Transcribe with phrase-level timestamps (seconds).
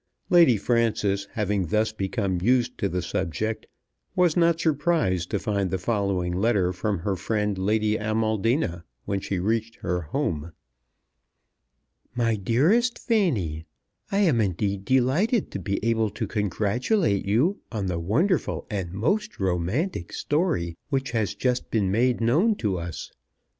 [0.31, 3.67] Lady Frances having thus become used to the subject
[4.15, 9.37] was not surprised to find the following letter from her friend Lady Amaldina when she
[9.37, 10.53] reached her home:
[12.15, 13.67] MY DEAREST FANNY,
[14.11, 19.39] I am indeed delighted to be able to congratulate you on the wonderful and most
[19.39, 23.11] romantic story which has just been made known to us.